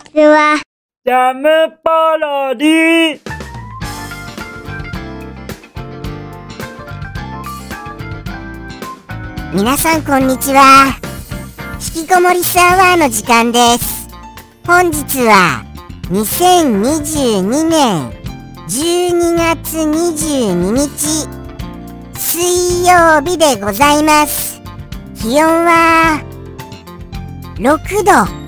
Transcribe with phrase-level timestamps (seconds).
[0.00, 0.60] ちは。
[1.04, 1.48] ジャム
[1.82, 3.20] パロディ
[9.52, 10.96] 皆さんこんにちは。
[11.96, 14.08] 引きこもりスアワーの時間です。
[14.66, 15.64] 本日は
[16.10, 18.10] 2022年
[18.68, 21.28] 12月22日
[22.14, 24.60] 水曜日でございます。
[25.16, 26.22] 気温は
[27.56, 28.39] 6度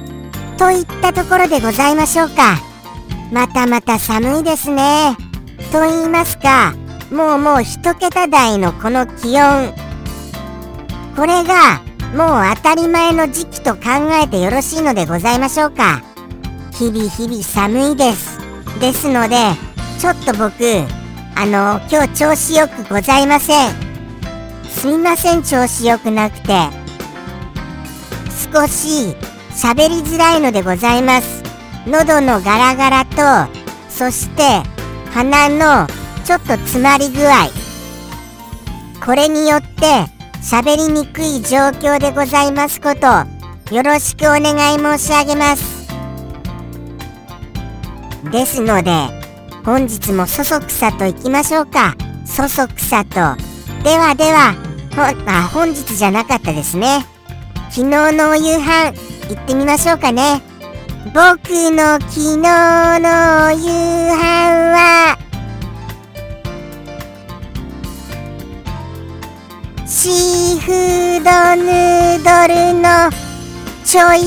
[0.59, 2.59] といったところでございましょうか。
[3.33, 5.16] またまた寒いですね。
[5.73, 6.74] と言いますか、
[7.10, 9.73] もうもう一桁台のこの気温。
[11.16, 11.80] これが
[12.15, 13.80] もう当たり前の時期と考
[14.23, 16.02] えてよろしいのでございましょうか
[16.73, 18.38] 日々日々寒いです
[18.80, 19.37] ですので
[19.98, 20.55] ちょっと僕
[21.34, 23.73] あの今日調子よくございません
[24.69, 26.48] すみません調子よくなくて
[28.52, 29.15] 少し
[29.55, 31.42] 喋りづらいのでございます。
[31.87, 33.52] 喉のガラガラと
[33.88, 34.63] そして
[35.13, 35.87] 鼻の
[36.24, 37.49] ちょっと詰まり具合。
[39.04, 40.07] これによって
[40.43, 43.07] 喋りにくい状況でございますこと
[43.74, 45.88] よろしくお願い申し上げます。
[48.30, 48.93] ですので
[49.65, 51.95] 本日もそそくさといきましょうか。
[52.24, 53.15] そそくさと。
[53.85, 54.54] ではでは
[54.95, 57.04] ほあ本日じゃなかったですね。
[57.71, 59.12] 昨日のお夕飯。
[59.33, 60.43] 行ってみましょうかね。
[61.07, 63.66] 僕の昨日のお夕
[64.12, 64.21] 飯
[64.75, 65.19] は。
[69.87, 71.31] シーフード
[71.62, 73.10] ヌードルの
[73.84, 74.21] ちょい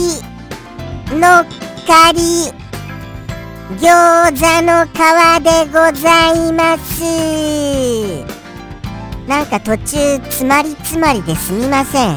[1.20, 1.46] のっ
[1.86, 2.52] かり。
[3.80, 4.90] 餃子の皮
[5.44, 7.04] でございます。
[9.28, 12.16] なんか途中つまりつまりですみません。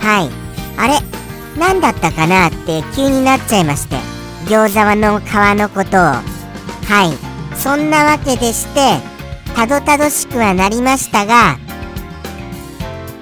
[0.00, 0.30] はい。
[0.76, 1.13] あれ？
[1.58, 3.96] 何だったかなって急になっちゃいまして。
[4.46, 5.24] 餃子の皮
[5.58, 6.00] のことを。
[6.00, 6.22] は
[7.04, 7.34] い。
[7.56, 9.00] そんなわけでして
[9.54, 11.56] たどたどしくはなりましたが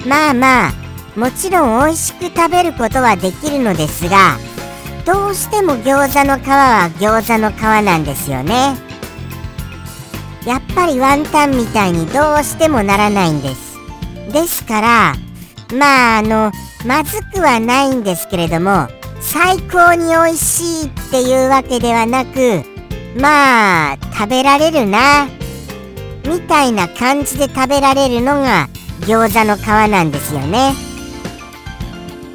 [0.06, 0.72] まあまあ
[1.16, 4.38] もちろん美味しく食べることはできるのですが
[5.04, 8.76] どうしても餃子の皮は餃子の皮なんですよね。
[10.46, 13.78] やっぱりワンタンみたいにどうしてもならないんです。
[14.32, 15.14] ですから
[15.74, 16.52] まああの
[16.84, 18.88] まずくはないんですけれども
[19.20, 22.64] 最高に美味しいっていうわけではなく
[23.16, 25.28] まあ食べられるな
[26.28, 28.68] みたいな感じで食べられるのが
[29.00, 30.74] 餃子の皮なんですよね。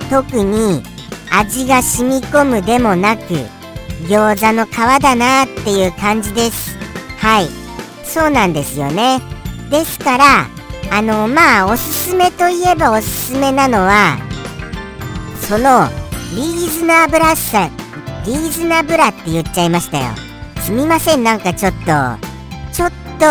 [0.10, 0.84] 特に
[1.32, 3.24] 味が染み込むでもなく
[4.04, 6.78] 餃子の皮だなっていう感じです。
[7.20, 7.48] はい。
[8.04, 9.22] そうなんですよね。
[9.70, 10.48] ですから
[10.92, 14.18] あのまあおすすめといえばおすすめなのは
[15.48, 15.88] その
[16.36, 17.70] リーズナブラさ
[18.26, 20.14] リーズナブラって言っちゃいましたよ。
[20.60, 21.86] すみませんなんかちょっと
[22.74, 23.26] ちょっと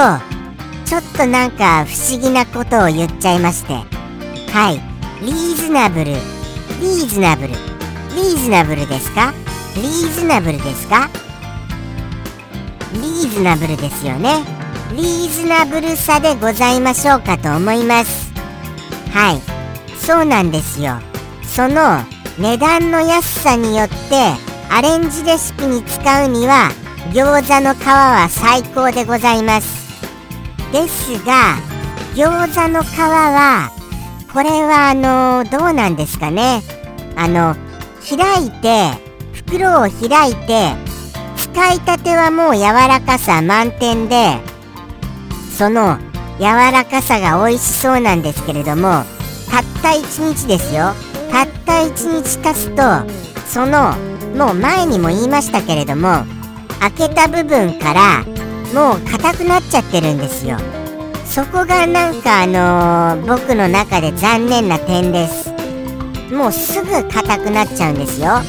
[0.87, 3.75] ちょっとなんか不思議なことを言っちゃいまして。
[4.50, 4.81] はい。
[5.22, 6.06] リーズナブル。
[6.06, 7.49] リーズナブル。
[7.49, 9.34] リーズナブルですか？
[9.75, 11.10] リーズナブルですか？
[12.94, 14.43] リーズナブルですよね。
[14.94, 18.32] リーズナブルさでございましょうかと思います。
[19.12, 19.43] はい。
[19.99, 20.99] そうなんですよ。
[21.56, 22.05] その
[22.39, 23.94] 値段の安さによって
[24.69, 26.69] アレンジレシピに使うには
[27.15, 29.87] 餃子の皮は最高でございます。
[30.71, 31.56] ですが
[32.15, 33.71] 餃子の皮は
[34.34, 36.61] これはあのどうなんですかね。
[37.17, 37.56] あの
[38.06, 38.91] 開いて
[39.33, 40.75] 袋を開いて
[41.38, 44.37] 使いたてはもう柔らかさ満点で
[45.56, 45.97] その
[46.38, 49.05] 柔らかさが美味しそうなんですけれども
[49.50, 50.93] たった1日ですよ。
[51.31, 52.82] たった1日経つと
[53.47, 53.94] その
[54.37, 56.25] もう前にも言いましたけれども
[56.81, 58.25] 開けた部分から
[58.75, 60.59] もう硬くなっちゃってるんですよ。
[61.25, 65.50] そこがなんかあのー僕の中で残念な点です。
[66.32, 68.43] もうすぐ硬くなっちゃうんですよ。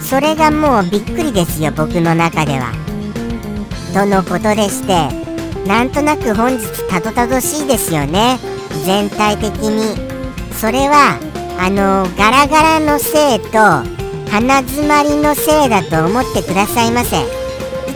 [0.00, 2.72] それがもうびっくりですよ僕の中では。
[3.92, 5.08] とのことでして
[5.66, 8.38] なんとなく本日たどたどしいですよね。
[8.84, 9.96] 全体的に。
[10.52, 11.18] それは
[11.58, 13.58] あのガラガラのせいと
[14.30, 17.16] 鼻詰まりのせいだと思ってくださいませ。
[17.20, 17.24] い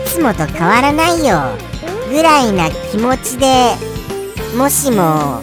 [0.05, 1.39] つもと変わらないよ。
[2.09, 3.75] ぐらいな気持ちで
[4.57, 5.41] もしも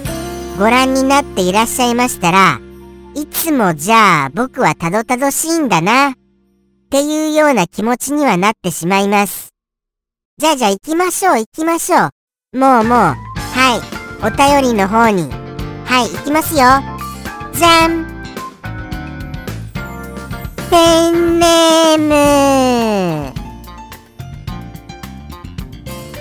[0.59, 2.61] ご覧になっていらっしゃいましたら
[3.15, 6.11] いつもじゃあ僕はたどたどしいんだな。
[6.11, 6.15] っ
[6.91, 9.49] ていうような気持ちにはなってしまいます。
[10.39, 12.11] じゃあじゃあ行きましょう行きましょ
[12.53, 12.59] う。
[12.59, 12.95] もうもう。
[12.95, 13.15] は
[13.77, 13.81] い。
[14.25, 14.31] お
[14.61, 15.23] 便りの方に。
[15.85, 16.98] はい行きますよ。
[17.59, 18.07] じゃん
[20.71, 22.15] ペンネーム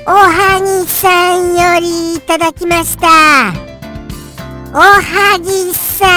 [0.07, 3.53] おはぎさんよりいただきました
[4.73, 6.07] おはぎさ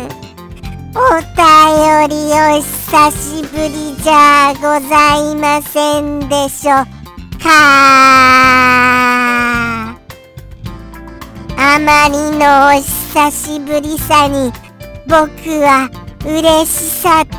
[0.00, 0.08] ん
[0.96, 6.72] お便りお久しぶりじゃございませんでしょ
[7.40, 9.53] か
[11.66, 14.52] あまりのお久しぶりさに
[15.06, 15.16] 僕
[15.62, 15.88] は
[16.22, 17.38] 嬉しさと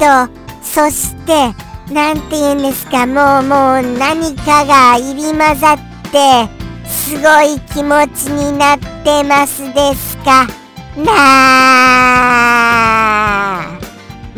[0.63, 1.53] そして
[1.93, 5.77] なんて言うんですかもうもう何かが入り混ざっ
[6.11, 6.49] て
[6.89, 10.47] すごい気持ちになってますですか？
[10.97, 11.11] な
[13.61, 13.79] あ。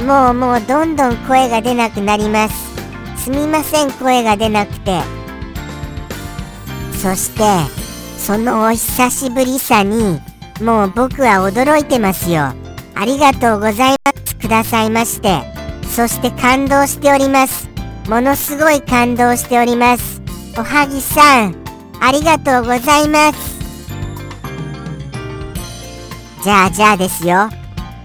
[0.03, 2.75] もうもうどんどん声が出なくなります。
[3.23, 5.01] すみません声が出なくて。
[7.01, 7.43] そして
[8.27, 10.19] そのお久しぶりさに
[10.61, 12.51] もう僕は驚いてますよ。
[12.93, 14.35] ありがとうございます。
[14.35, 15.43] くださいまして。
[15.95, 17.69] そして感動しております。
[18.09, 20.21] ものすごい感動しております。
[20.57, 21.55] おはぎさん
[22.01, 23.59] ありがとうございます。
[26.43, 27.49] じゃあじゃあですよ。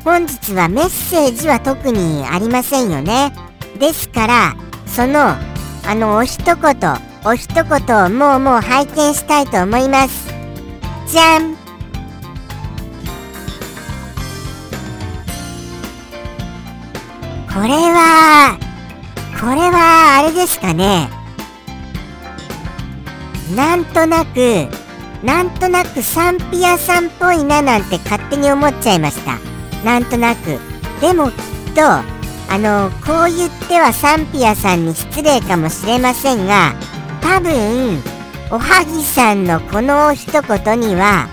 [0.04, 3.32] 本日はメッセージは特にありませんよね。
[3.80, 4.54] ですから
[4.86, 5.30] その
[5.84, 10.28] あのお一言お一言をもうもう拝見したいと思います。
[11.06, 11.54] じゃん。
[17.52, 18.58] これは
[19.38, 21.08] これはあれですかね。
[23.54, 24.66] なんとなく
[25.22, 29.38] なんとなくサンピアさんっぽいななんて勝手に思っちゃいました。
[29.84, 30.58] なんとなく。
[31.00, 31.36] でもきっ
[31.74, 36.74] とあのこう言ってはサンピアさんに失礼かもしれませんが
[37.22, 38.02] 多分
[38.50, 41.28] おはぎさんのこの一言には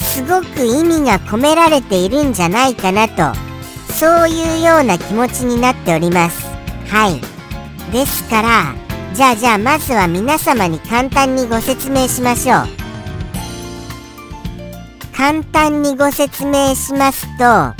[0.00, 3.32] すごく意味が込められているんじゃないかなと
[3.92, 6.46] そういうような気持ちになっております。
[6.88, 7.20] はい。
[7.92, 8.74] ですから
[9.14, 12.66] じゃあじゃあまずは皆様に簡単にご説明しましょう。
[15.16, 17.74] 簡単にご説明しますとは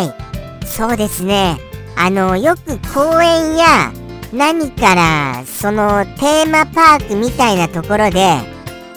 [0.00, 0.66] い。
[0.66, 1.58] そうですね。
[1.96, 3.92] あのよく公園や
[4.32, 8.38] 何からそのテーマパークみたいなところで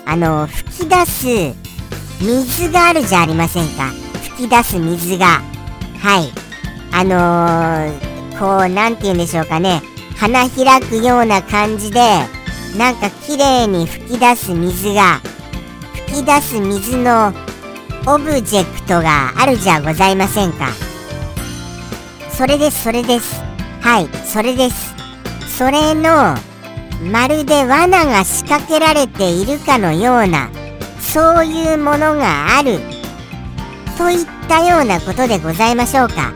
[0.06, 1.26] あの吹き出す
[2.24, 3.92] 水があるじゃありませんか。
[4.36, 5.42] 吹き出す水が。
[6.00, 6.32] はい。
[6.92, 9.82] あのー、こう何て言うんでしょうかね。
[10.16, 12.00] 花開くような感じで
[12.78, 15.20] なんか綺麗に吹き出す水が
[16.08, 17.34] 吹き出す水の
[18.08, 20.70] オブジェクトがあるじゃございませんか。
[22.30, 23.42] それですそれです。
[23.82, 24.95] はいそれです。
[25.58, 26.36] それの
[27.12, 30.50] まるで罠が仕掛けられているかのような
[31.00, 32.80] そういうものがある。
[33.98, 36.34] といったようなことでございましょうか。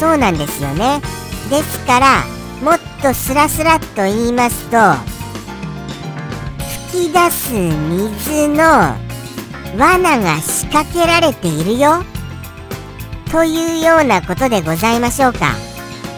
[0.00, 1.02] そうなんですよね。
[1.50, 2.24] ですから
[2.62, 4.78] もっとスラスラっと言いますと
[6.90, 8.96] 吹き出す水の
[9.76, 12.02] 罠が仕掛けられているよ。
[13.30, 15.52] というようなことでございましょうか。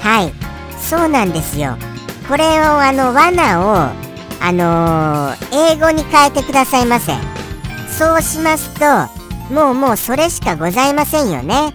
[0.03, 0.33] はい。
[0.81, 1.77] そうなんですよ。
[2.29, 4.09] これをあの罠を
[4.41, 7.13] あのー、英語に変えてくださいませ
[7.91, 9.19] そうしますと
[9.53, 11.73] もうもうそれしかございませんよね。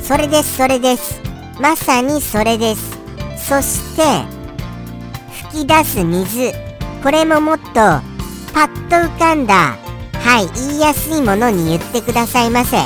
[0.00, 1.20] それですそれです。
[1.60, 2.98] まさにそれです。
[3.36, 4.02] そして
[5.50, 6.52] 吹き出す水。
[7.02, 9.76] これももっとパッと浮かんだ。
[10.20, 12.78] はい言いやすいものに言ってくださいませ。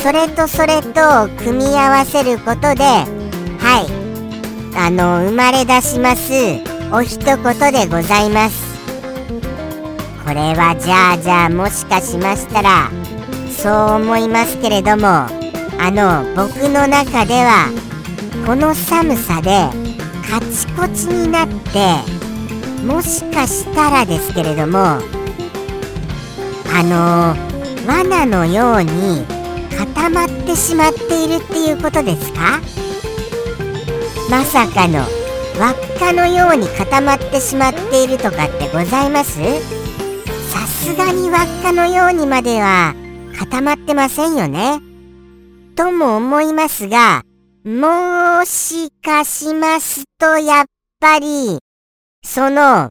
[0.00, 2.84] それとそれと組み合わせることで
[4.76, 6.32] あの生まれ出します。
[6.92, 7.36] お一言
[7.72, 8.74] でございます。
[10.24, 12.90] これはじゃあじゃあもしかしましたら
[13.50, 15.28] そう思いますけれどもあ
[15.90, 17.68] の僕の中では
[18.46, 19.68] この寒さで
[20.26, 21.98] カチコチになって
[22.86, 24.98] もしかしたらですけれどもあ
[26.82, 27.36] の
[27.86, 29.26] 罠のように
[29.76, 32.60] 固まってしまっているっていうことですか？
[34.30, 35.00] まさかの
[35.58, 39.38] 輪っかのように固まってしまっているとかってございます？
[40.50, 42.94] さすがに輪っかのようにまでは
[43.38, 44.80] 固まってませんよね。
[45.76, 47.22] とも思いますが
[47.64, 50.64] もしかしますとやっ
[51.00, 51.58] ぱり
[52.24, 52.88] その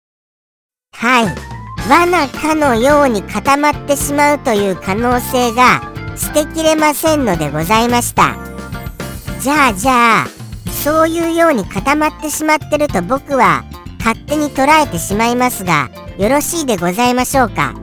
[0.94, 5.82] はい罠かのように固まってしまうという可能性が
[6.16, 8.36] 捨てきれませんのでございました。
[9.42, 10.43] じゃあじゃあ
[10.84, 13.64] そういうように固まってしまってると僕は
[14.00, 17.74] 勝手に捉えてしまいますがよろしいでございましょうか？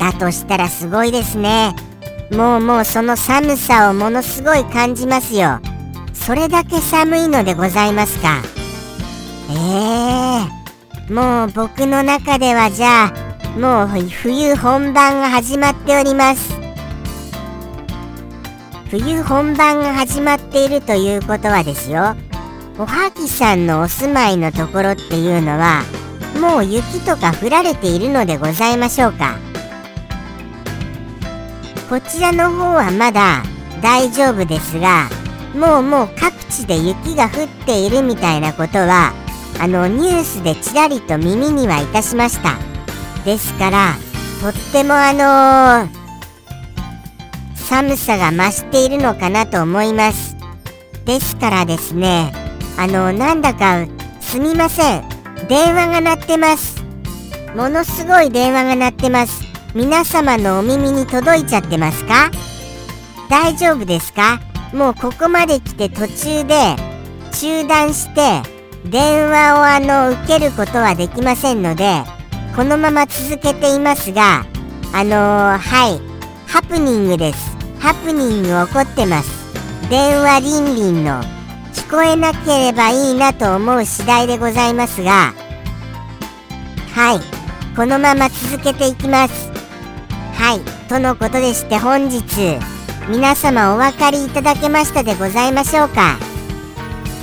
[0.00, 1.76] だとしたらすごいですね。
[2.32, 5.60] もうもうその寒さをものすごい感じますよ。
[6.12, 8.42] それだけ寒いのでございますか？
[9.50, 10.44] え
[11.08, 16.57] えもう僕の中ではじゃあもう冬本番が始まっております。
[18.90, 22.16] 冬本番が始まっているということはですよ。
[22.78, 25.82] おはぎさんのお住まいのところっていうのは
[26.40, 29.36] もう雪とか降られているのでございましょうか。
[31.90, 33.42] こちらの方はまだ
[33.82, 35.08] 大丈夫ですが
[35.54, 39.12] もうもう各地で雪が降っているみたいなことは
[39.60, 42.56] あのニュースでちらりと耳にはいたしました。
[43.24, 43.94] ですから
[44.40, 45.97] とってもあのー、
[47.68, 50.34] 寒さが増しているのかなと思います。
[51.04, 52.32] ですからですね
[52.78, 53.86] あのなんだか
[54.22, 55.04] すみません。
[55.48, 56.82] 電話が鳴ってます。
[57.54, 59.44] ものすごい電話が鳴ってます。
[59.74, 62.30] 皆様のお耳に届いちゃってますか？
[63.28, 64.40] 大丈夫ですか？
[64.72, 66.74] もうここまで来て途中で
[67.32, 68.42] 中断して
[68.88, 72.02] 電話をあの受けることはできませんので
[72.56, 74.46] このまま続けていますが
[74.94, 76.00] あのー、はい。
[76.48, 77.57] ハプニングです。
[77.80, 79.30] ハプニング起こってます。
[79.88, 81.22] 電話リンリンの
[81.72, 85.32] 聞こえなければいいなと思う次第でございますが。
[86.94, 87.20] はい。
[87.76, 89.50] このまま続けていきます。
[90.34, 90.88] はい。
[90.88, 92.24] とのことでして本日
[93.08, 96.18] 皆様お分かりいただけましたでございましょうか。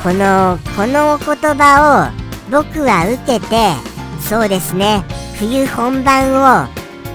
[0.04, 3.74] このこのお言葉を僕は受けて
[4.22, 5.04] そうですね。
[5.38, 6.68] 冬本番を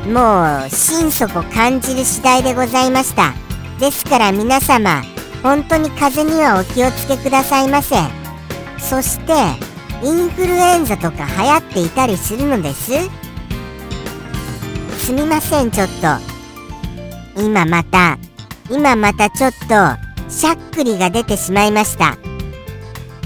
[0.06, 3.34] もう心底感じる次第でございました。
[3.80, 5.02] ですから皆様
[5.42, 7.96] 本当に風邪にはお気をつけくださいませ
[8.78, 9.32] そして
[10.02, 12.92] インフルエンザとか流行っていたりするのです。
[14.98, 15.88] すみませんちょっ
[17.36, 17.42] と。
[17.42, 18.18] 今また
[18.70, 22.16] 今またちょっとしゃっくりが出てしまいました。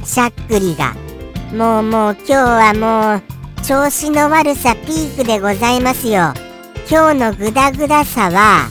[0.05, 0.95] しゃっくりが。
[1.53, 6.35] もうもう今日はもう調子の悪さピークでございますよ。
[6.91, 8.69] 今日のグダグダさは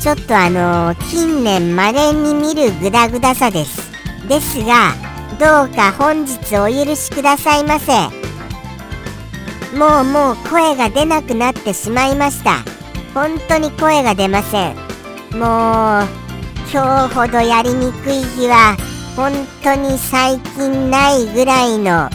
[0.00, 3.90] ちょっとあの近年まれに見るグダグダさです。
[4.28, 4.94] ですが
[5.38, 7.92] どうか本日お許しくださいませ。
[9.76, 12.64] もうもう声が出なくなってしまいました。
[13.12, 14.76] 本当に声が出ません。
[15.38, 16.08] もう
[16.72, 18.76] 今日ほどやりにくい日は
[19.14, 22.08] 本当に最近ないぐらいの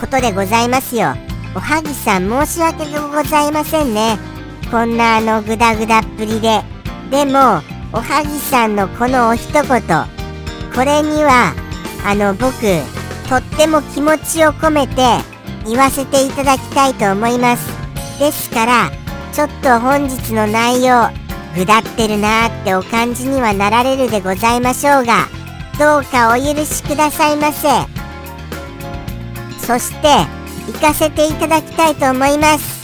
[0.00, 1.14] ことでございますよ。
[1.54, 2.84] おはぎさん申し訳
[3.14, 4.35] ございませんね。
[4.70, 6.62] こんなあのグダグダっぷりで。
[7.10, 9.62] でもおはぎさんのこのお一言。
[10.74, 11.54] これには
[12.04, 12.52] あの僕
[13.28, 14.94] とっても気持ちを込めて
[15.64, 17.66] 言わせていただきたいと思います。
[18.18, 18.90] ですから
[19.32, 21.10] ちょっと本日の内容
[21.54, 25.26] 下ってるなーってお感じにはなられるでございましょうが
[25.78, 27.68] どうかお許しくださいませ。
[29.58, 30.08] そして
[30.70, 32.75] 行かせていただきたいと思います。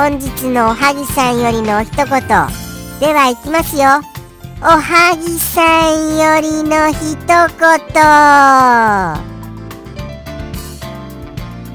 [0.00, 2.06] 本日のおはぎさんよりの一言。
[2.06, 4.00] ではいきますよ。
[4.62, 7.18] おはぎさんよりの一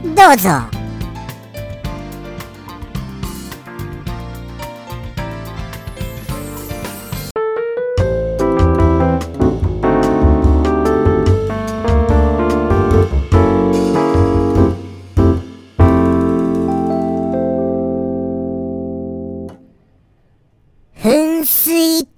[0.03, 0.15] 言。
[0.15, 0.74] どうぞ。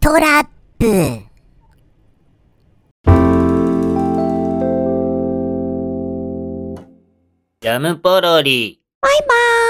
[0.07, 0.47] トラッ
[0.79, 0.85] プ
[7.59, 8.81] ジャムポロリ。
[9.01, 9.27] バイバー
[9.65, 9.67] イ